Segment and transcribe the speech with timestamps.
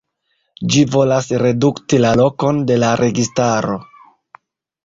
[0.75, 3.77] Ĝi volas redukti la lokon de la registaro.